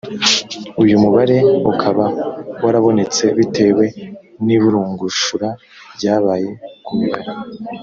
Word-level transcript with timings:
uyumubare 0.81 1.37
ukaba 1.71 2.05
warabonetse 2.63 3.23
bitewe 3.37 3.85
n 4.45 4.47
‘iburungushura 4.55 5.47
ryabaye 5.95 6.49
ku 6.85 6.91
mibare. 6.99 7.31